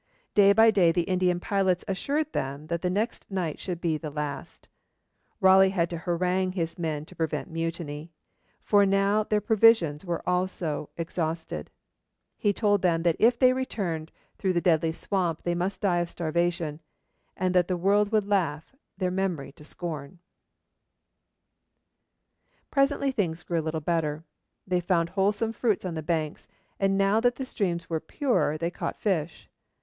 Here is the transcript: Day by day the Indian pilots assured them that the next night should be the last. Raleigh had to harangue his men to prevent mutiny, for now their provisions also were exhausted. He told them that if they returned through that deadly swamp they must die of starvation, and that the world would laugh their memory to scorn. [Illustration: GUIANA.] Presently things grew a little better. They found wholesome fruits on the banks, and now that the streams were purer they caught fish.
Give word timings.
Day 0.33 0.51
by 0.51 0.71
day 0.71 0.91
the 0.91 1.03
Indian 1.03 1.39
pilots 1.39 1.85
assured 1.87 2.33
them 2.33 2.65
that 2.69 2.81
the 2.81 2.89
next 2.89 3.29
night 3.29 3.59
should 3.59 3.79
be 3.79 3.99
the 3.99 4.09
last. 4.09 4.67
Raleigh 5.39 5.69
had 5.69 5.91
to 5.91 5.97
harangue 5.99 6.53
his 6.53 6.79
men 6.79 7.05
to 7.05 7.15
prevent 7.15 7.51
mutiny, 7.51 8.11
for 8.59 8.83
now 8.83 9.21
their 9.23 9.39
provisions 9.39 10.03
also 10.25 10.79
were 10.81 10.89
exhausted. 10.97 11.69
He 12.35 12.51
told 12.51 12.81
them 12.81 13.03
that 13.03 13.15
if 13.19 13.37
they 13.37 13.53
returned 13.53 14.11
through 14.39 14.53
that 14.53 14.63
deadly 14.63 14.91
swamp 14.91 15.43
they 15.43 15.53
must 15.53 15.81
die 15.81 15.99
of 15.99 16.09
starvation, 16.09 16.81
and 17.37 17.53
that 17.53 17.67
the 17.67 17.77
world 17.77 18.11
would 18.11 18.25
laugh 18.27 18.73
their 18.97 19.11
memory 19.11 19.51
to 19.51 19.63
scorn. 19.63 20.17
[Illustration: 20.17 20.21
GUIANA.] 22.61 22.69
Presently 22.71 23.11
things 23.11 23.43
grew 23.43 23.59
a 23.59 23.61
little 23.61 23.79
better. 23.81 24.23
They 24.65 24.79
found 24.79 25.09
wholesome 25.09 25.51
fruits 25.53 25.85
on 25.85 25.93
the 25.93 26.01
banks, 26.01 26.47
and 26.79 26.97
now 26.97 27.19
that 27.19 27.35
the 27.35 27.45
streams 27.45 27.87
were 27.87 27.99
purer 27.99 28.57
they 28.57 28.71
caught 28.71 28.97
fish. 28.97 29.47